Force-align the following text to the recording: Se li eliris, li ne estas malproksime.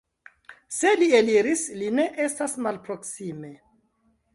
Se 0.77 0.93
li 1.01 1.11
eliris, 1.19 1.67
li 1.83 1.93
ne 2.01 2.09
estas 2.27 2.59
malproksime. 2.69 3.57